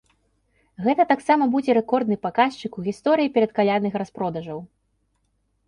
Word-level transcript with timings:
Гэта 0.85 1.03
таксама 1.11 1.43
будзе 1.55 1.75
рэкордны 1.79 2.17
паказчык 2.25 2.71
у 2.81 2.87
гісторыі 2.89 3.33
перадкалядных 3.39 3.93
распродажаў. 4.05 4.59